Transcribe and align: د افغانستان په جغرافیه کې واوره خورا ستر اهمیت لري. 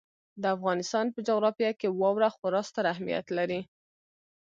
د 0.41 0.43
افغانستان 0.55 1.05
په 1.13 1.19
جغرافیه 1.27 1.71
کې 1.79 1.87
واوره 2.01 2.29
خورا 2.35 2.61
ستر 2.69 2.85
اهمیت 2.93 3.25
لري. 3.37 3.61